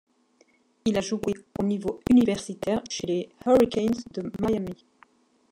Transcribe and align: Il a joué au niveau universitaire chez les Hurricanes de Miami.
Il 0.85 0.97
a 0.97 1.01
joué 1.01 1.21
au 1.59 1.63
niveau 1.63 1.99
universitaire 2.09 2.81
chez 2.89 3.05
les 3.05 3.29
Hurricanes 3.45 3.93
de 4.15 4.31
Miami. 4.41 4.83